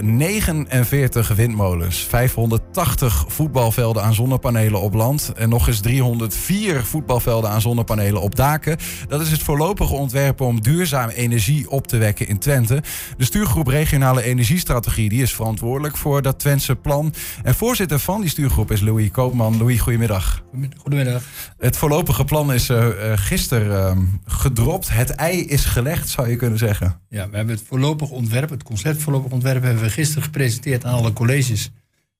[0.00, 8.20] 49 windmolens, 580 voetbalvelden aan zonnepanelen op land en nog eens 304 voetbalvelden aan zonnepanelen
[8.20, 8.76] op daken.
[9.08, 12.82] Dat is het voorlopige ontwerp om duurzame energie op te wekken in Twente.
[13.16, 17.14] De stuurgroep Regionale Energiestrategie die is verantwoordelijk voor dat Twentse plan.
[17.42, 19.58] En voorzitter van die stuurgroep is Louis Koopman.
[19.58, 20.42] Louis, goedemiddag.
[20.76, 21.22] Goedemiddag.
[21.58, 24.88] Het voorlopige plan is uh, gisteren uh, gedropt.
[24.90, 27.00] Het ei is gelegd, zou je kunnen zeggen.
[27.08, 30.94] Ja, we hebben het voorlopig ontwerp, het concept voorlopig ontwerp, hebben we gisteren gepresenteerd aan
[30.94, 31.70] alle colleges.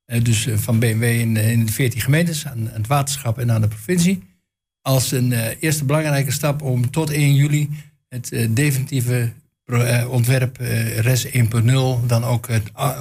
[0.07, 3.69] Uh, dus van BMW in, in de 14 gemeentes, aan, het waterschap en aan de
[3.69, 4.23] provincie.
[4.83, 7.71] Als een eerste belangrijke stap om tot 1 juli
[8.09, 9.33] het definitieve
[10.09, 10.57] ontwerp
[10.97, 11.33] RES 1.0
[12.07, 12.49] dan ook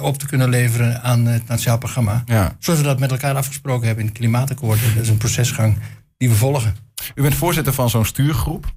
[0.00, 2.22] op te kunnen leveren aan het Nationaal Programma.
[2.26, 2.56] Ja.
[2.58, 4.80] Zoals we dat met elkaar afgesproken hebben in het klimaatakkoord.
[4.94, 5.78] Dat is een procesgang
[6.16, 6.76] die we volgen.
[7.14, 8.74] U bent voorzitter van zo'n stuurgroep.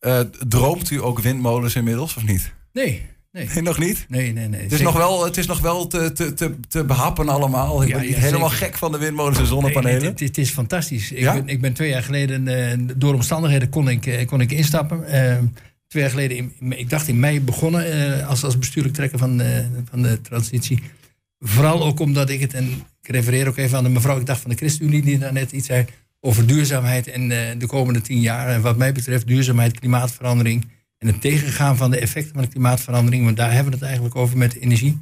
[0.00, 2.52] Uh, droomt u ook windmolens inmiddels of niet?
[2.72, 3.06] Nee.
[3.32, 3.48] Nee.
[3.54, 4.06] nee nog niet?
[4.08, 4.60] Nee, nee, nee.
[4.60, 7.82] Het is, nog wel, het is nog wel te, te, te, te behappen allemaal.
[7.82, 10.00] Ik ja, ben niet helemaal gek van de windmolens en zonnepanelen.
[10.00, 11.12] Nee, het, het, is fantastisch.
[11.12, 14.52] Ik, ben, ik ben twee jaar geleden, uh, door omstandigheden kon ik, uh, kon ik
[14.52, 14.98] instappen.
[14.98, 15.38] Uh,
[15.86, 19.42] twee jaar geleden, in, ik dacht in mei begonnen als, als bestuurlijk trekker van,
[19.90, 20.82] van de transitie.
[21.38, 24.40] Vooral ook omdat ik het, en ik refereer ook even aan de mevrouw, ik dacht
[24.40, 25.84] van de ChristenUnie die daar net iets zei
[26.20, 28.48] over duurzaamheid en de komende tien jaar.
[28.48, 30.66] En wat mij betreft duurzaamheid, klimaatverandering
[31.00, 33.24] en het tegengaan van de effecten van de klimaatverandering.
[33.24, 34.98] Want daar hebben we het eigenlijk over met energie.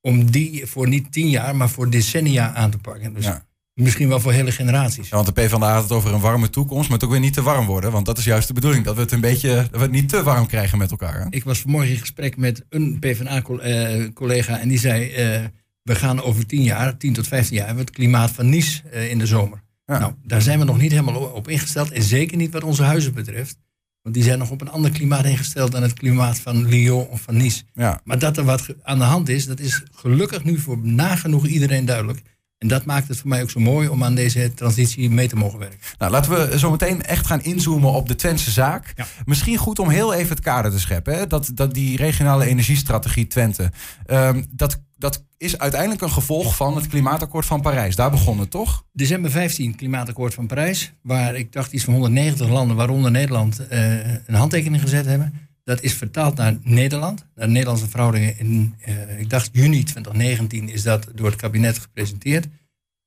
[0.00, 3.14] Om die voor niet tien jaar, maar voor decennia aan te pakken.
[3.14, 3.30] Dus
[3.74, 5.08] misschien wel voor hele generaties.
[5.08, 7.34] Ja, want de PvdA had het over een warme toekomst, maar het ook weer niet
[7.34, 7.92] te warm worden.
[7.92, 10.08] Want dat is juist de bedoeling, dat we het een beetje dat we het niet
[10.08, 11.20] te warm krijgen met elkaar.
[11.20, 11.26] Hè?
[11.30, 15.34] Ik was vanmorgen in gesprek met een PvdA-collega en die zei...
[15.38, 15.44] Uh,
[15.82, 18.82] we gaan over tien jaar, tien tot vijftien jaar, hebben we het klimaat van Nice
[18.92, 19.62] uh, in de zomer.
[19.86, 21.90] Nou, daar zijn we nog niet helemaal op ingesteld.
[21.90, 23.56] En zeker niet wat onze huizen betreft.
[24.04, 27.20] Want die zijn nog op een ander klimaat ingesteld dan het klimaat van Lyon of
[27.20, 27.62] van Nice.
[27.74, 28.00] Ja.
[28.04, 31.84] Maar dat er wat aan de hand is, dat is gelukkig nu voor nagenoeg iedereen
[31.84, 32.22] duidelijk.
[32.58, 35.36] En dat maakt het voor mij ook zo mooi om aan deze transitie mee te
[35.36, 35.78] mogen werken.
[35.98, 38.94] Nou, laten we zo meteen echt gaan inzoomen op de Twentse zaak.
[39.24, 41.14] Misschien goed om heel even het kader te scheppen.
[41.14, 41.26] Hè?
[41.26, 43.72] Dat, dat die regionale energiestrategie Twente.
[44.06, 47.96] Um, dat, dat is uiteindelijk een gevolg van het klimaatakkoord van Parijs.
[47.96, 48.84] Daar begon het toch?
[48.92, 50.92] December 15, klimaatakkoord van Parijs.
[51.02, 55.48] Waar ik dacht iets van 190 landen, waaronder Nederland, uh, een handtekening gezet hebben.
[55.64, 58.38] Dat is vertaald naar Nederland, naar de Nederlandse verhoudingen.
[58.38, 62.46] In, uh, ik dacht juni 2019 is dat door het kabinet gepresenteerd.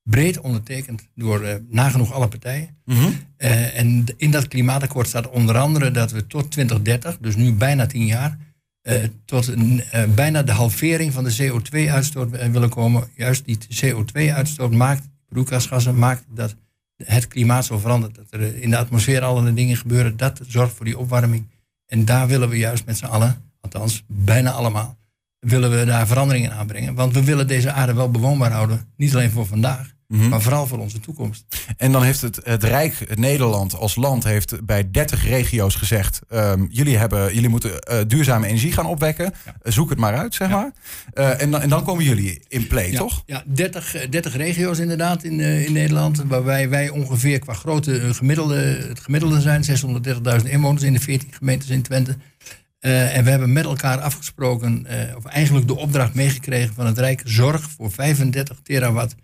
[0.03, 2.77] Breed ondertekend door uh, nagenoeg alle partijen.
[2.85, 3.13] Mm -hmm.
[3.37, 7.85] uh, en in dat klimaatakkoord staat onder andere dat we tot 2030, dus nu bijna
[7.85, 8.37] tien jaar,
[9.25, 9.83] tot een,
[10.15, 13.09] bijna de halvering van de CO2-uitstoot willen komen.
[13.15, 16.55] Juist die CO2-uitstoot maakt, broeikasgassen, maakt dat
[17.03, 18.15] het klimaat zo verandert.
[18.15, 20.17] Dat er in de atmosfeer allerlei dingen gebeuren.
[20.17, 21.47] Dat zorgt voor die opwarming.
[21.87, 24.97] En daar willen we juist met z'n allen, althans bijna allemaal,
[25.39, 26.95] willen we daar veranderingen aanbrengen.
[26.95, 28.93] Want we willen deze aarde wel bewoonbaar houden.
[28.95, 30.29] Niet alleen voor vandaag, Mhm.
[30.29, 31.45] Maar vooral voor onze toekomst.
[31.77, 36.19] En dan heeft het, het Rijk, het Nederland als land, heeft bij 30 regio's gezegd:
[36.33, 39.33] um, jullie, hebben, jullie moeten uh, duurzame energie gaan opwekken.
[39.45, 39.71] Ja.
[39.71, 40.71] zoek het maar uit, zeg maar.
[41.13, 42.97] Uh, en, dan, en dan komen jullie in play, ja.
[42.97, 43.23] toch?
[43.25, 46.23] Ja, 30, 30 regio's inderdaad in, uh, in Nederland.
[46.27, 49.63] Waarbij wij ongeveer qua grootte gemiddelde, het gemiddelde zijn:
[50.41, 52.17] 630.000 inwoners in de 14 gemeentes in Twente.
[52.79, 57.69] en we hebben met elkaar afgesproken, of eigenlijk de opdracht meegekregen van het Rijk: zorg
[57.69, 59.15] voor 35 terawatt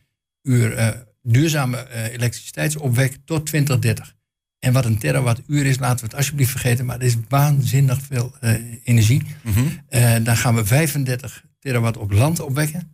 [0.43, 0.89] uur uh,
[1.21, 4.15] duurzame uh, elektriciteitsopwek tot 2030.
[4.59, 8.33] En wat een terawattuur is, laten we het alsjeblieft vergeten, maar het is waanzinnig veel
[8.41, 9.21] uh, energie.
[9.41, 10.23] Mm -hmm.
[10.23, 12.91] dan gaan we 35 terawatt op land opwekken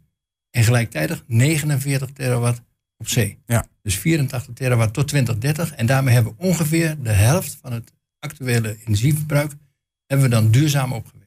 [0.51, 2.61] en gelijktijdig 49 terawatt
[2.97, 3.37] op zee.
[3.45, 3.65] Ja.
[3.81, 5.73] Dus 84 terawatt tot 2030.
[5.73, 9.51] En daarmee hebben we ongeveer de helft van het actuele energieverbruik
[10.05, 11.18] hebben we dan duurzaam opgewekt.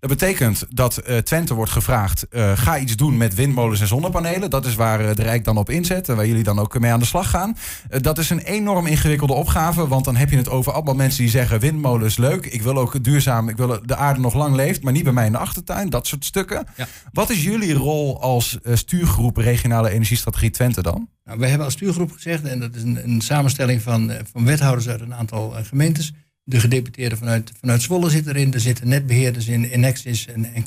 [0.00, 4.50] Dat betekent dat uh, Twente wordt gevraagd: uh, ga iets doen met windmolens en zonnepanelen.
[4.50, 6.92] Dat is waar uh, de Rijk dan op inzet en waar jullie dan ook mee
[6.92, 7.56] aan de slag gaan.
[8.00, 11.30] dat is een enorm ingewikkelde opgave, want dan heb je het over allemaal mensen die
[11.30, 14.92] zeggen: windmolens leuk, ik wil ook duurzaam, ik wil de aarde nog lang leeft, maar
[14.92, 15.90] niet bij mij in de achtertuin.
[15.90, 16.66] Dat soort stukken.
[16.76, 16.86] Ja.
[17.12, 21.08] Wat is jullie rol als stuurgroep regionale energiestrategie Twente dan?
[21.24, 24.88] Nou, wij hebben als stuurgroep gezegd, en dat is een, een samenstelling van, van wethouders
[24.88, 26.12] uit een aantal gemeentes
[26.48, 28.54] de gedeputeerden vanuit, vanuit Zwolle zitten erin.
[28.54, 30.64] Er zitten netbeheerders in, Enexis en, en.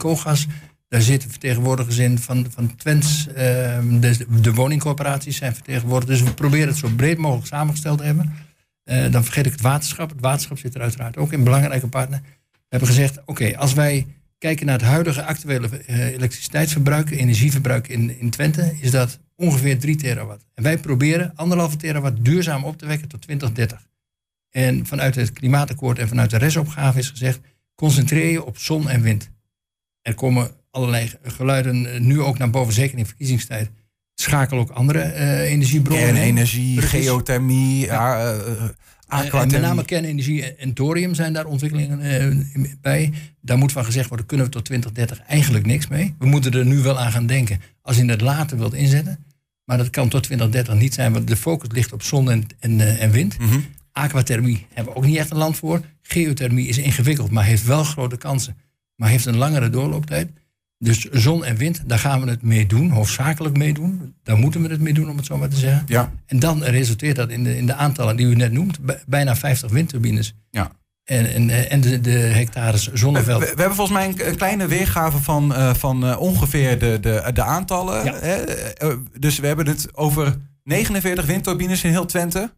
[0.88, 3.28] Daar zitten vertegenwoordigers in van, van Twents.
[3.28, 3.36] Uh,
[4.42, 6.08] de, woningcorporaties zijn vertegenwoordigd.
[6.08, 8.34] Dus we proberen het zo breed mogelijk samengesteld te hebben.
[8.86, 10.10] Uh, dan vergeet ik het waterschap.
[10.10, 12.20] Het waterschap zit er uiteraard ook in, belangrijke partner.
[12.52, 14.08] We hebben gezegd, oké, als wij
[14.38, 19.96] kijken naar het huidige actuele uh, elektriciteitsverbruik, energieverbruik in, in Twente, is dat ongeveer 3
[19.96, 20.46] terawatt.
[20.54, 23.90] En wij proberen anderhalve terawatt duurzaam op te wekken tot 2030.
[24.52, 27.40] En vanuit het klimaatakkoord en vanuit de restopgave is gezegd:
[27.76, 29.30] concentreer je op zon en wind.
[30.02, 33.70] Er komen allerlei geluiden nu ook naar boven, zeker in verkiezingstijd.
[34.16, 35.14] Schakel ook andere
[35.44, 36.06] energiebronnen.
[36.06, 38.36] Kernenergie, geothermie, ja.
[39.08, 42.50] En met name kernenergie en thorium zijn daar ontwikkelingen
[42.82, 43.14] bij.
[43.42, 46.16] Daar moet van gezegd worden, kunnen we tot 2030 eigenlijk niks mee.
[46.20, 49.26] We moeten er nu wel aan gaan denken als je het later wilt inzetten.
[49.64, 53.00] Maar dat kan tot 2030 niet zijn, want de focus ligt op zon en, en,
[53.00, 53.40] en wind.
[53.40, 55.82] Mm Aquathermie hebben we ook niet echt een land voor.
[56.02, 58.58] Geothermie is ingewikkeld, maar heeft wel grote kansen.
[58.96, 60.30] Maar heeft een langere doorlooptijd.
[60.78, 64.16] Dus zon en wind, daar gaan we het mee doen, hoofdzakelijk mee doen.
[64.24, 65.84] Daar moeten we het mee doen, om het zo maar te zeggen.
[65.88, 66.12] Ja.
[66.26, 69.72] En dan resulteert dat in de, in de aantallen die u net noemt, bijna 50
[69.72, 70.34] windturbines.
[70.50, 70.72] Ja.
[71.04, 73.40] En, en, en de, de hectares zonneveld.
[73.40, 77.30] We, we, hebben volgens mij een, kleine weergave van, uh, van uh, ongeveer de, de,
[77.34, 78.04] de aantallen.
[78.04, 78.46] Ja.
[78.84, 82.54] Uh, dus we hebben het over 49 windturbines in heel Twente.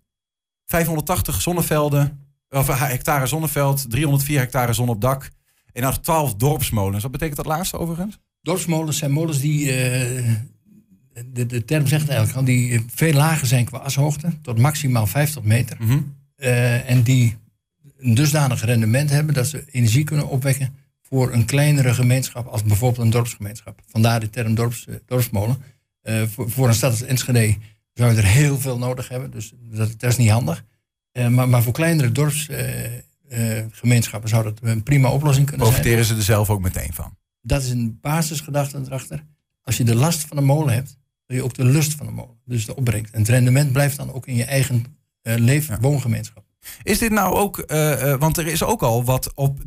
[0.66, 2.20] 580 zonnevelden,
[2.50, 5.30] of hectare zonneveld, 304 hectare zon op dak.
[5.74, 7.04] En dan 12 dorpsmolens.
[7.04, 8.20] Wat betekent dat laatste overigens?
[8.42, 10.34] Dorpsmolens zijn molens die, uh,
[11.26, 15.44] de, de term zegt eigenlijk al, die veel lager zijn qua ashoogte, tot maximaal 50
[15.44, 15.78] meter.
[15.80, 16.16] Mm -hmm.
[16.38, 17.38] uh, en die
[17.98, 23.06] een dusdanig rendement hebben dat ze energie kunnen opwekken voor een kleinere gemeenschap als bijvoorbeeld
[23.06, 23.82] een dorpsgemeenschap.
[23.88, 25.58] Vandaar de term dorps, dorpsmolen.
[26.04, 27.56] Uh, voor, voor, een stad als Enschede
[27.94, 30.66] zou je er heel veel nodig hebben, dus dat, dat is niet handig.
[31.30, 36.18] maar, maar voor kleinere dorps uh, gemeenschappen zou dat een prima oplossing kunnen Profiteren zijn.
[36.18, 37.18] ze er zelf ook meteen van?
[37.42, 39.26] Dat is een basisgedachte erachter.
[39.62, 42.12] Als je de last van een molen hebt, wil je ook de lust van de
[42.12, 42.38] molen.
[42.46, 43.14] Dus de opbrengst.
[43.14, 44.86] En het rendement blijft dan ook in je eigen
[45.24, 45.80] uh, leef- ja.
[45.80, 46.46] woongemeenschap.
[46.84, 49.60] Is dit nou ook, uh, want er is ook al wat op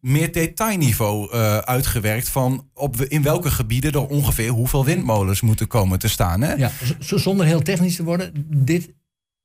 [0.00, 5.98] meer detailniveau uh, uitgewerkt van op in welke gebieden er ongeveer hoeveel windmolens moeten komen
[5.98, 6.40] te staan.
[6.40, 6.52] Hè?
[6.52, 8.92] Ja, zonder heel technisch te worden, dit,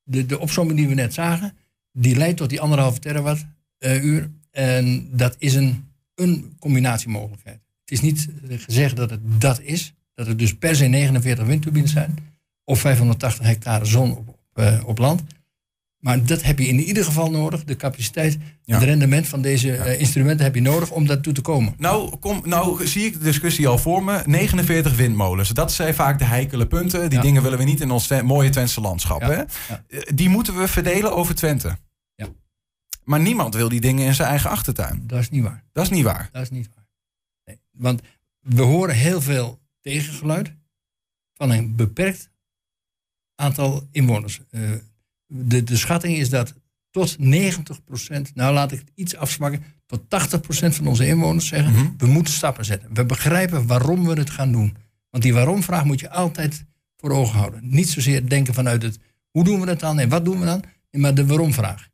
[0.04, 1.54] de, opzomming die we net zagen,
[1.92, 3.46] die leidt tot die anderhalve terawatt
[3.80, 4.30] uh, uur.
[4.52, 7.60] En dat is een, een combinatiemogelijkheid.
[7.82, 11.92] Het is niet gezegd dat het dat is, dat het dus per se 49 windturbines
[11.92, 12.18] zijn
[12.64, 14.26] of 580 hectare zon
[14.86, 15.24] op land.
[15.98, 17.64] Maar dat heb je in ieder geval nodig.
[17.64, 18.76] De capaciteit, ja.
[18.76, 19.86] het rendement van deze ja.
[19.86, 21.74] uh, instrumenten heb je nodig om daartoe te komen.
[21.78, 24.22] Nou, kom, nou zie ik de discussie al voor me.
[24.26, 25.50] 49 windmolens.
[25.50, 27.10] Dat zijn vaak de heikele punten.
[27.10, 27.24] Die ja.
[27.24, 29.22] dingen willen we niet in ons mooie Twentse landschap.
[29.22, 29.44] Hè?
[30.14, 31.78] Die moeten we verdelen over Twente.
[32.16, 32.28] Ja.
[33.04, 35.04] Maar niemand wil die dingen in zijn eigen achtertuin.
[35.08, 35.64] Dat is niet waar.
[35.72, 36.30] Dat is niet waar.
[36.32, 36.88] Dat is niet waar.
[37.46, 37.60] Nee.
[37.72, 38.02] Want
[38.40, 40.54] we horen heel veel tegengeluid
[41.34, 42.30] van een beperkt
[43.36, 44.42] aantal inwoners.
[44.52, 44.72] Uh,
[45.28, 46.54] de, de schatting is dat
[46.92, 47.22] tot 90%
[48.34, 51.86] nou laat ik het iets afsmakken, tot 80% van onze inwoners zeggen, Mhm.
[51.98, 52.94] we moeten stappen zetten.
[52.94, 54.76] We begrijpen waarom we het gaan doen.
[55.10, 56.66] Want die waarom-vraag moet je altijd
[56.98, 57.60] voor ogen houden.
[57.64, 59.00] Niet zozeer denken vanuit het,
[59.32, 61.88] hoe doen we het dan en wat doen we dan, maar de waarom-vraag.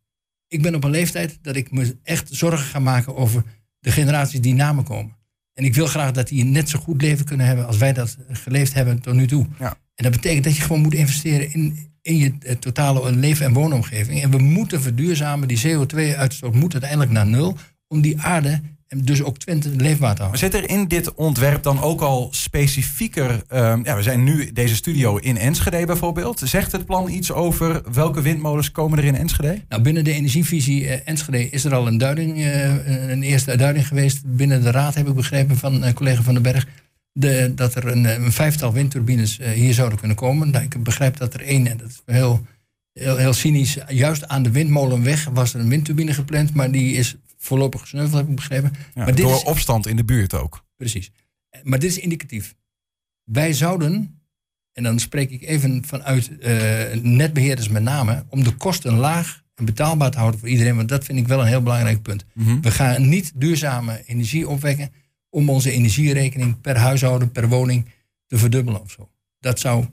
[0.48, 3.44] Ik ben op een leeftijd dat ik me echt zorgen ga maken over
[3.80, 5.16] de generaties die na me komen.
[5.54, 7.94] En ik wil graag dat die een net zo goed leven kunnen hebben als wij
[7.94, 9.48] dat geleefd hebben tot nu toe.
[9.60, 9.78] Ja.
[9.96, 13.54] En dat betekent dat je gewoon moet investeren in, in je eh, totale leven- en
[13.54, 14.22] woonomgeving.
[14.22, 15.48] En we moeten verduurzamen.
[15.48, 17.58] Die CO2-uitstoot moet uiteindelijk naar nul.
[17.88, 20.40] Om die aarde en dus ook Twente leefbaar te Maar houden.
[20.40, 23.44] zit er in dit ontwerp dan ook al specifieker...
[23.48, 26.42] ehm, ja, we zijn nu deze studio in Enschede bijvoorbeeld.
[26.44, 29.62] Zegt het plan iets over welke windmolens komen er in Enschede?
[29.70, 33.88] Nou, binnen de energievisie eh, Enschede is er al een duiding, eh, een eerste duiding
[33.88, 34.22] geweest.
[34.26, 36.68] Binnen de raad heb ik begrepen van eh, collega Van den Berg.
[37.16, 40.50] De, dat er een, een vijftal windturbines eh, hier zouden kunnen komen.
[40.50, 42.46] Nou, ik begrijp dat er één, en dat is heel,
[42.94, 47.16] heel, heel cynisch, juist aan de windmolenweg was er een windturbine gepland, maar die is
[47.38, 48.74] voorlopig gesneuveld, heb ik begrepen.
[48.74, 50.66] Ja, maar dit door is, opstand in de buurt ook.
[50.78, 51.12] Precies.
[51.64, 52.56] Maar dit is indicatief.
[53.24, 54.22] Wij zouden,
[54.74, 59.66] en dan spreek ik even vanuit eh, netbeheerders met name, om de kosten laag en
[59.66, 62.26] betaalbaar te houden voor iedereen, want dat vind ik wel een heel belangrijk punt.
[62.34, 62.62] Mhm.
[62.62, 64.92] We gaan niet duurzame energie opwekken
[65.34, 67.86] om onze energierekening per huishouden, per woning
[68.28, 69.10] te verdubbelen of zo.
[69.40, 69.86] Dat zou,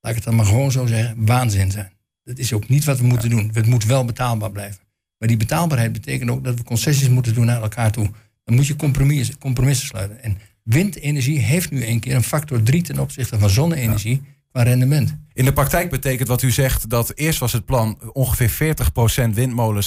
[0.00, 1.92] laat ik het dan maar gewoon zo zeggen, waanzin zijn.
[2.22, 3.50] Dat is ook niet wat we moeten doen.
[3.52, 4.80] Het moet wel betaalbaar blijven.
[5.18, 8.10] Maar die betaalbaarheid betekent ook dat we concessies moeten doen naar elkaar toe.
[8.44, 10.22] Dan moet je compromissen, compromissen sluiten.
[10.22, 15.16] En windenergie heeft nu een keer een factor 3 ten opzichte van zonne-energie qua rendement.
[15.40, 18.76] In de praktijk betekent wat u zegt dat eerst was het plan ongeveer
[19.30, 19.82] 40% windmolen,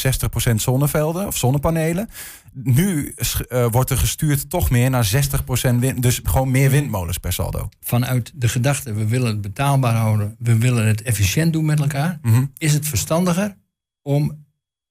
[0.51, 2.09] 60% zonnevelden of zonnepanelen.
[2.53, 3.13] Nu
[3.47, 7.69] eh, wordt er gestuurd toch meer naar 60% wind, dus gewoon meer windmolens per saldo.
[7.81, 12.19] Vanuit de gedachte, we willen het betaalbaar houden, we willen het efficiënt doen met elkaar,
[12.21, 12.45] Mhm.
[12.57, 13.57] is het verstandiger
[14.01, 14.45] om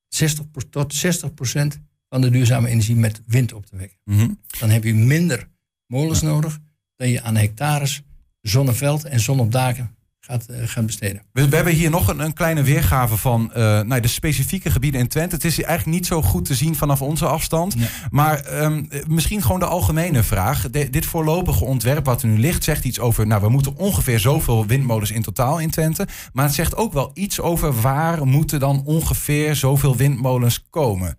[0.08, 3.98] 60 tot 60% van de duurzame energie met wind op te wekken.
[4.04, 4.28] Mhm.
[4.58, 5.48] Dan heb je minder
[5.86, 6.58] molens nodig
[6.96, 8.02] dan je aan hectares
[8.40, 11.22] zonneveld en zon op daken gaat, uh, gaat besteden.
[11.32, 15.00] We, we, hebben hier nog een, een kleine weergave van uh, nou, de specifieke gebieden
[15.00, 15.34] in Twente.
[15.34, 17.74] Het is eigenlijk niet zo goed te zien vanaf onze afstand.
[17.78, 17.86] Ja.
[18.10, 20.70] Maar um, misschien gewoon de algemene vraag.
[20.70, 23.26] De, dit voorlopige ontwerp wat er nu ligt zegt iets over...
[23.26, 26.06] nou, we moeten ongeveer zoveel windmolens in totaal in Twente.
[26.32, 31.18] Maar het zegt ook wel iets over waar moeten dan ongeveer zoveel windmolens komen.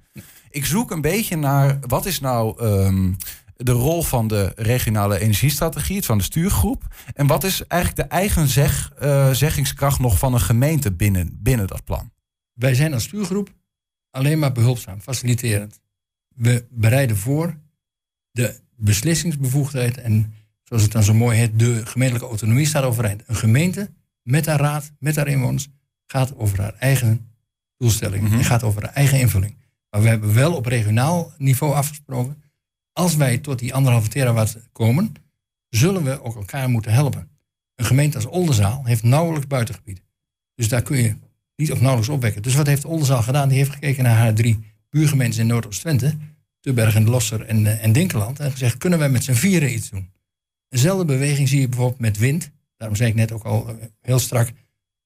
[0.50, 2.64] Ik zoek een beetje naar wat is nou...
[2.64, 3.18] Um,
[3.64, 6.96] de rol van de regionale energiestrategie, van de stuurgroep.
[7.14, 11.68] En wat is eigenlijk de eigen zeg, uh, zeggingskracht nog van een gemeente binnen, binnen
[11.68, 12.12] dat plan?
[12.54, 13.54] Wij zijn als stuurgroep
[14.12, 15.80] alleen maar behulpzaam, faciliterend.
[16.36, 17.58] We bereiden voor
[18.32, 23.24] de beslissingsbevoegdheid en zoals het dan zo mooi heet, de gemeentelijke autonomie staat overeind.
[23.26, 23.90] Een gemeente
[24.22, 25.68] met haar raad, met haar inwoners,
[26.06, 27.32] gaat over haar eigen
[27.78, 29.58] doelstellingen mm en gaat over haar eigen invulling.
[29.90, 32.44] Maar we hebben wel op regionaal niveau afgesproken
[32.94, 35.14] als wij tot die anderhalve terawatt komen,
[35.70, 37.30] zullen we ook elkaar moeten helpen.
[37.76, 40.02] Een gemeente als Oldenzaal heeft nauwelijks buitengebied.
[40.56, 41.16] Dus daar kun je
[41.56, 42.42] niet of nauwelijks opwekken.
[42.42, 43.50] Dus wat heeft Oldenzaal gedaan?
[43.50, 44.60] Die heeft gekeken naar haar drie
[44.90, 46.18] buurgemeenten in Noordoost-Twente,
[46.60, 49.90] Tubberg en Losser en, uh, en Dinkeland, en gezegd, kunnen wij met z'n vieren iets
[49.90, 50.12] doen?
[50.70, 52.52] Eenzelfde beweging zie je bijvoorbeeld met wind.
[52.78, 54.52] Daarom zei ik net ook al uh, heel strak,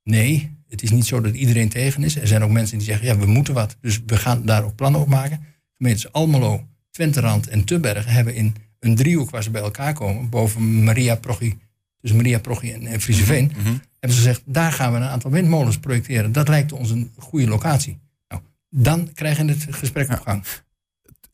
[0.04, 2.16] nee, het is niet zo dat iedereen tegen is.
[2.16, 3.78] Er zijn ook mensen die zeggen, ja, we moeten wat.
[3.82, 5.46] Dus we gaan daar ook plannen op maken.
[5.78, 6.68] Gemeentes Almelo,
[6.98, 11.58] Twenterand en Tubbergen hebben in een driehoek waar ze bij elkaar komen, boven Maria Prochi,
[12.02, 15.32] dus Maria Prochi en, en Frieseveen, mm hebben ze gezegd, daar gaan we een aantal
[15.32, 16.32] windmolens projecteren.
[16.32, 18.00] Dat lijkt ons een goede locatie.
[18.28, 20.44] Nou, dan krijg je het gesprek op gang.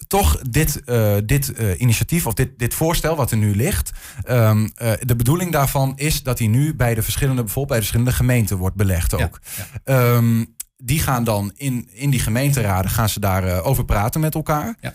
[0.07, 3.91] toch dit, uh, dit uh, initiatief of dit, dit voorstel wat er nu ligt.
[4.29, 7.83] Um, uh, de bedoeling daarvan is dat hij nu bij de verschillende, bijvoorbeeld bij de
[7.83, 9.39] verschillende gemeenten wordt belegd ook.
[9.57, 10.15] Ja, ja.
[10.15, 14.75] Um, die gaan dan in, in die gemeenteraden gaan ze daarover over praten met elkaar.
[14.79, 14.93] Ja.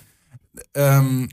[0.72, 1.28] Um,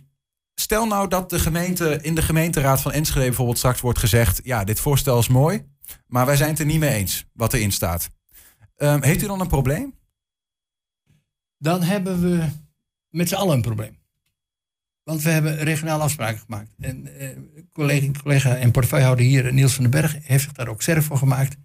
[0.55, 4.63] stel nou dat de gemeente in de gemeenteraad van Enschede bijvoorbeeld straks wordt gezegd: ja,
[4.63, 5.65] dit voorstel is mooi,
[6.08, 8.10] maar wij zijn het er niet mee eens wat erin staat.
[8.77, 9.94] Um, heeft u dan een probleem?
[11.58, 12.48] Dan hebben we
[13.10, 13.98] met z'n allen een probleem.
[15.03, 16.70] Want we hebben regionale afspraken gemaakt.
[16.79, 17.29] En eh,
[17.72, 21.17] collega, collega en portefeuillehouder hier, Niels van den Berg, heeft zich daar ook zelf voor
[21.17, 21.55] gemaakt.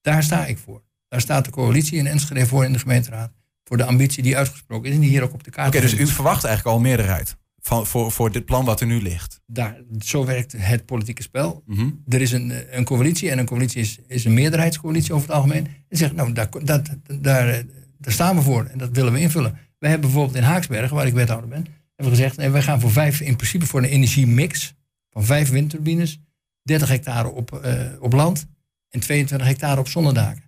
[0.00, 0.82] Daar sta ik voor.
[1.08, 3.32] Daar staat de coalitie in Enschede voor in de gemeenteraad
[3.70, 5.90] voor de ambitie die uitgesproken is en die hier ook op de kaart Oké, okay,
[5.90, 9.40] dus u verwacht eigenlijk al meerderheid van, voor, voor dit plan wat er nu ligt?
[9.46, 11.62] Daar, zo werkt het politieke spel.
[11.66, 12.02] Mm -hmm.
[12.08, 15.66] Er is een, een coalitie en een coalitie is, is een meerderheidscoalitie over het algemeen.
[15.88, 16.88] En zegt, nou, daar, dat,
[17.20, 17.64] daar,
[17.98, 19.58] daar staan we voor en dat willen we invullen.
[19.78, 22.80] Wij hebben bijvoorbeeld in Haaksbergen, waar ik wethouder ben, hebben we gezegd, nee, wij gaan
[22.80, 24.74] voor vijf, in principe voor een energiemix
[25.10, 26.20] van vijf windturbines,
[26.62, 28.46] 30 hectare op, uh, op land
[28.88, 30.42] en 22 hectare op zonnedaken.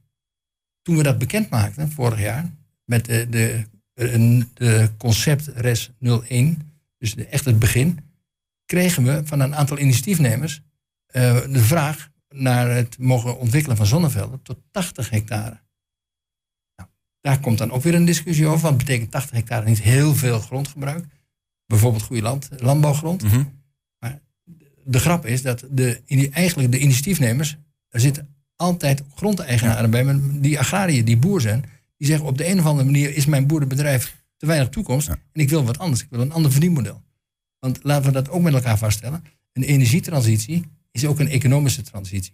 [0.82, 2.50] Toen we dat bekend maakten, vorig jaar,
[2.84, 3.66] met de, de,
[4.54, 7.98] de concept RES 01, dus de, echt het begin,
[8.64, 10.60] kregen we van een aantal initiatiefnemers
[11.12, 15.60] uh, de vraag naar het mogen ontwikkelen van zonnevelden tot 80 hectare.
[16.76, 16.88] Nou,
[17.20, 20.40] daar komt dan ook weer een discussie over, want betekent 80 hectare niet heel veel
[20.40, 21.04] grondgebruik.
[21.66, 23.22] Bijvoorbeeld goede land, landbouwgrond.
[23.22, 23.62] Mm -hmm.
[23.98, 24.20] Maar
[24.84, 27.56] de grap is dat de, eigenlijk de initiatiefnemers,
[27.88, 30.04] er zitten altijd grondeigenaren ja.
[30.04, 31.64] bij, die agrariërs, die boer zijn,
[32.02, 35.18] die zeggen op de een of andere manier is mijn boerenbedrijf te weinig toekomst en
[35.32, 36.02] ik wil wat anders.
[36.02, 37.02] Ik wil een ander verdienmodel.
[37.58, 39.24] Want laten we dat ook met elkaar vaststellen.
[39.52, 42.32] Een energietransitie is ook een economische transitie.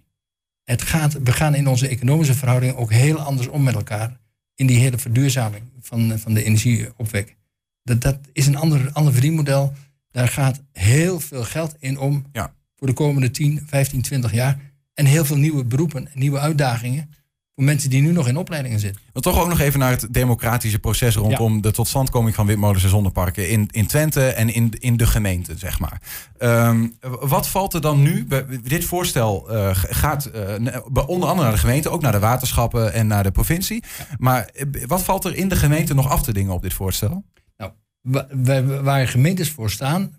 [0.64, 4.20] Het gaat, we gaan in onze economische verhoudingen ook heel anders om met elkaar.
[4.54, 7.36] In die hele verduurzaming van, van de energieopwek.
[7.82, 9.72] Dat, dat is een ander, ander verdienmodel.
[10.10, 12.54] Daar gaat heel veel geld in om ja.
[12.76, 14.60] voor de komende 10, 15, 20 jaar.
[14.94, 17.10] En heel veel nieuwe beroepen en nieuwe uitdagingen
[17.58, 19.02] voor mensen die nu nog in opleidingen zitten.
[19.12, 21.60] Maar toch ook nog even naar het democratische proces rondom ja.
[21.60, 25.78] de totstandkoming van windmolens en zonneparken in, in Twente en in, in de gemeente, zeg
[25.78, 26.00] maar.
[26.38, 28.26] Um, wat valt er dan nu?
[28.62, 33.06] Dit voorstel uh, gaat uh, onder andere naar de gemeente, ook naar de waterschappen en
[33.06, 33.82] naar de provincie.
[33.98, 34.04] Ja.
[34.18, 34.50] Maar
[34.86, 37.24] wat valt er in de gemeente nog af te dingen op dit voorstel?
[37.56, 37.72] Nou,
[38.82, 40.18] waar gemeentes voor staan,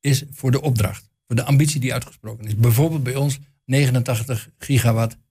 [0.00, 2.56] is voor de opdracht, voor de ambitie die uitgesproken is.
[2.56, 4.48] Bijvoorbeeld bij ons 89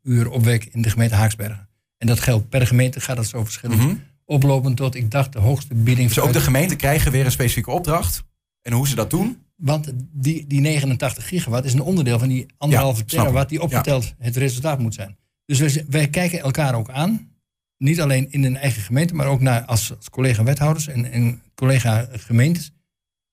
[0.08, 1.70] gigawattuur opwek in de gemeente Haaksbergen.
[1.98, 3.82] En dat geldt per gemeente, gaat dat zo verschillend.
[3.82, 4.02] Mm -hmm.
[4.26, 6.08] Oplopend tot, ik dacht, de hoogste bieding.
[6.08, 8.24] Dus ook de gemeenten krijgen weer een specifieke opdracht?
[8.62, 9.38] En hoe ze dat doen?
[9.56, 14.04] Want die, die 89 gigawatt is een onderdeel van die anderhalve ja, terawatt die opgeteld
[14.04, 14.14] ja.
[14.18, 15.18] het resultaat moet zijn.
[15.46, 17.36] Dus wij, wij, kijken elkaar ook aan.
[17.78, 22.72] Niet alleen in een eigen gemeente, maar ook naar, als, als collega-wethouders en, en collega-gemeentes.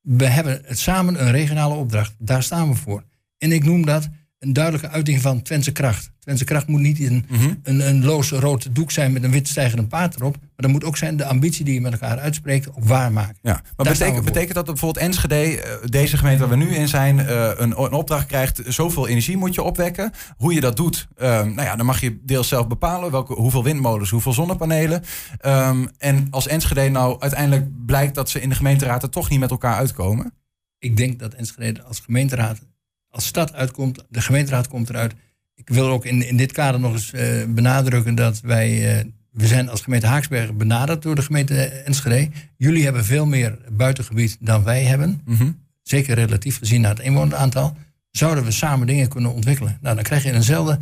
[0.00, 2.14] We hebben het samen een regionale opdracht.
[2.18, 3.04] Daar staan we voor.
[3.38, 4.08] En ik noem dat
[4.44, 6.12] een duidelijke uiting van Twentse kracht.
[6.18, 7.54] Twentse kracht moet niet een, Mhm.
[7.62, 10.36] een, een loos rood doek zijn met een wit stijgende paard erop.
[10.40, 13.36] Maar dat moet ook zijn de ambitie die je met elkaar uitspreekt, ook waarmaken.
[13.42, 17.50] Ja, maar betekent, dat bijvoorbeeld Enschede, eh, deze gemeente waar we nu in zijn, eh,
[17.56, 20.12] een, een opdracht krijgt, zoveel energie moet je opwekken.
[20.36, 23.64] Hoe je dat doet, eh, nou ja, dan mag je deels zelf bepalen welke, hoeveel
[23.64, 25.02] windmolens, hoeveel zonnepanelen.
[25.38, 29.40] Ehm, en als Enschede nou uiteindelijk blijkt dat ze in de gemeenteraad er toch niet
[29.40, 30.32] met elkaar uitkomen.
[30.78, 32.58] Ik denk dat Enschede als gemeenteraad,
[33.14, 35.14] als stad uitkomt, de gemeenteraad komt eruit.
[35.54, 39.47] Ik wil ook in, in dit kader nog eens eh, benadrukken dat wij, eh, we
[39.47, 42.30] zijn als gemeente Haaksbergen benaderd door de gemeente Enschede.
[42.56, 45.21] Jullie hebben veel meer buitengebied dan wij hebben.
[45.25, 45.50] Mhm.
[45.83, 47.76] zeker relatief gezien naar het inwoneraantal,
[48.11, 49.78] zouden we samen dingen kunnen ontwikkelen.
[49.80, 50.78] Nou, dan krijg je eenzelfde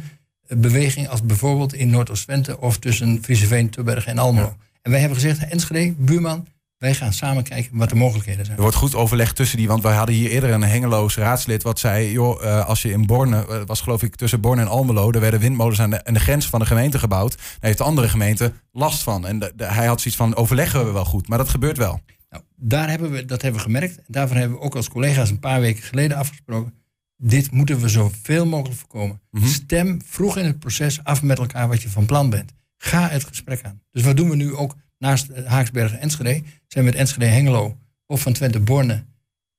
[0.47, 4.57] eh, beweging als bijvoorbeeld in Noordoost-Twente of tussen Frieseveen, Tubbergen en Almelo.
[4.83, 6.47] En wij hebben gezegd, Enschede, buurman,
[6.83, 8.57] wij gaan samen kijken wat de mogelijkheden zijn.
[8.57, 11.79] Er wordt goed overleg tussen die, want wij hadden hier eerder een Hengeloos raadslid wat
[11.79, 15.11] zei, joh, eh, als je in Borne, eh, was geloof ik tussen Borne en Almelo,
[15.11, 17.37] er werden windmolens aan de, aan de grens van de gemeente gebouwd.
[17.37, 19.27] Daar heeft de andere gemeente last van.
[19.27, 22.01] En de- de- hij had zoiets van, overleggen we wel goed, maar dat gebeurt wel.
[22.31, 23.99] Nou, daar hebben we, dat hebben we gemerkt.
[24.07, 26.75] Daarvoor hebben we ook als collega's een paar weken geleden afgesproken.
[27.17, 29.21] Dit moeten we zoveel mogelijk voorkomen.
[29.31, 29.47] Mhm.
[29.47, 32.53] Stem vroeg in het proces af met elkaar wat je van plan bent.
[32.79, 33.81] Ga het gesprek aan.
[33.93, 36.31] Dus wat doen we nu ook naast eh, Haaksbergen en Enschede?
[36.69, 39.05] Zijn we met Enschede Hengelo of van Twente Borne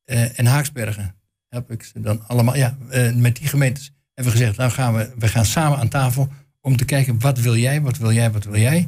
[0.06, 1.16] eh, en Haaksbergen.
[1.50, 4.94] Heb ik ze dan allemaal, ja, eh, met die gemeentes hebben we gezegd, nou gaan
[4.94, 6.28] we, we gaan samen aan tafel
[6.62, 8.88] om te kijken wat wil jij, wat wil jij, wat wil jij.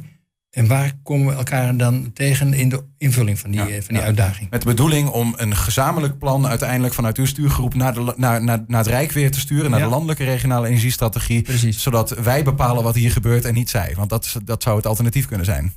[0.50, 3.96] En waar komen we elkaar dan tegen in de invulling van die, Ja, van die
[3.96, 4.02] ja.
[4.02, 4.50] uitdaging?
[4.50, 8.64] Met de bedoeling om een gezamenlijk plan uiteindelijk vanuit uw stuurgroep naar, de, naar, naar,
[8.66, 9.84] naar het Rijk weer te sturen, naar Ja.
[9.84, 11.42] de landelijke regionale energiestrategie.
[11.42, 11.82] Precies.
[11.82, 13.92] Zodat wij bepalen wat hier gebeurt en niet zij.
[13.96, 15.72] Want dat, is- dat zou het alternatief kunnen zijn.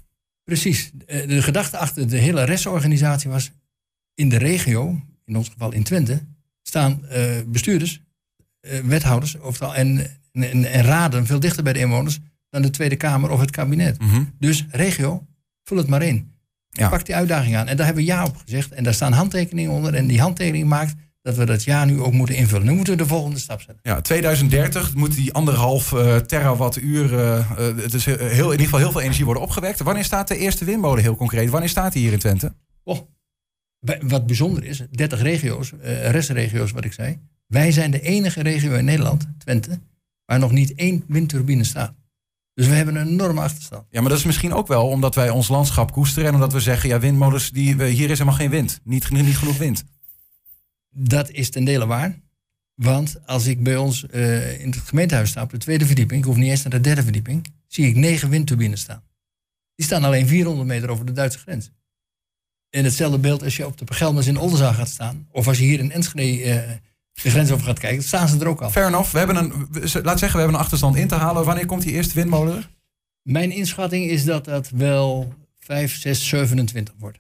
[0.50, 0.92] Precies.
[1.06, 3.52] Eh, De gedachte achter de hele restorganisatie was...
[4.14, 6.22] in de regio, in ons geval in Twente...
[6.64, 8.02] staan eh, bestuurders,
[8.60, 12.20] eh, wethouders oftewel, en, en, en raden veel dichter bij de inwoners...
[12.50, 14.00] dan de Tweede Kamer of het kabinet.
[14.00, 14.24] Mhm.
[14.40, 15.28] Dus regio,
[15.64, 16.32] vul het maar in.
[16.70, 16.90] Ja.
[16.90, 17.68] Pak die uitdaging aan.
[17.68, 18.72] En daar hebben we ja op gezegd.
[18.72, 19.94] En daar staan handtekeningen onder.
[19.94, 20.96] En die handtekening maakt
[21.30, 22.66] dat we dat ja nu ook moeten invullen.
[22.66, 23.80] Nu moeten we de volgende stap zetten.
[23.84, 28.80] Ja, 2030 moet die anderhalf eh terawattuur, eh, eh, het is heel, in ieder geval
[28.80, 29.80] heel veel energie worden opgewekt.
[29.80, 31.50] Wanneer staat de eerste windmolen heel concreet?
[31.50, 32.54] Wanneer staat die hier in Twente?
[32.84, 33.00] Oh,
[34.00, 35.74] wat bijzonder is, 30 regio's,
[36.12, 37.20] restregio's wat ik zei.
[37.48, 39.80] Wij zijn de enige regio in Nederland, Twente,
[40.26, 41.94] waar nog niet één windturbine staat.
[42.54, 43.86] Dus we hebben een enorme achterstand.
[43.90, 46.60] Ja, maar dat is misschien ook wel omdat wij ons landschap koesteren en omdat we
[46.60, 48.80] zeggen, ja, windmolens, die, hier is helemaal geen wind.
[48.84, 49.84] Niet, niet genoeg wind.
[51.02, 52.20] Dat is ten dele waar.
[52.76, 56.26] Want als ik bij ons eh, in het gemeentehuis sta op de tweede verdieping, ik
[56.26, 59.04] hoef niet eens naar de derde verdieping, zie ik negen windturbines staan.
[59.76, 61.72] Die staan alleen 400 meter over de Duitse grens.
[62.70, 65.64] En hetzelfde beeld als je op de Pergelmers in Oldenzaal gaat staan, of als je
[65.64, 66.72] hier in Enschede eh,
[67.14, 68.70] de grens over gaat kijken, staan ze er ook al.
[68.70, 69.12] Fair enough.
[69.12, 71.46] We hebben een, laat zeggen, we hebben een achterstand in te halen.
[71.46, 72.70] Wanneer komt die eerste windmolen er?
[73.22, 77.20] Mijn inschatting is dat dat wel 5, 6, 27 wordt.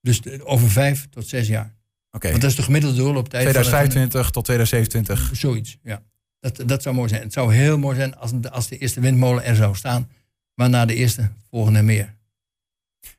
[0.00, 1.77] Dus over 5 tot 6 jaar.
[2.18, 3.42] Oké, Want dat is de gemiddelde doorlooptijd.
[3.46, 5.30] van een- 2025 tot 2027.
[5.36, 6.02] Zoiets, ja.
[6.40, 7.22] Dat, dat zou mooi zijn.
[7.22, 10.08] Het zou heel mooi zijn als, de- als de eerste windmolen er zou staan.
[10.54, 12.16] Maar na de eerste volgende meer.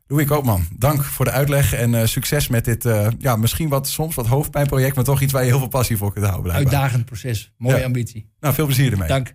[0.08, 3.88] Louis Koopman, dank voor de uitleg en eh, succes met dit, eh, ja, misschien wat,
[3.88, 6.44] soms wat hoofdpijnproject, maar toch iets waar je heel veel passie voor kunt houden.
[6.52, 6.74] Blijkbaar.
[6.74, 7.52] Uitdagend proces.
[7.58, 7.84] Mooie Ja.
[7.86, 8.30] ambitie.
[8.40, 9.08] Nou, veel plezier ermee.
[9.08, 9.34] Dank.